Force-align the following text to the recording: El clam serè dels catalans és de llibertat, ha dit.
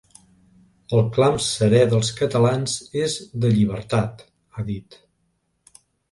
El 0.99 1.03
clam 1.17 1.35
serè 1.47 1.81
dels 1.91 2.09
catalans 2.21 2.77
és 3.01 3.17
de 3.43 3.51
llibertat, 3.57 4.25
ha 4.61 4.65
dit. 4.71 4.97